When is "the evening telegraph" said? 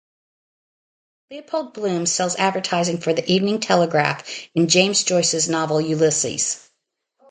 3.13-4.27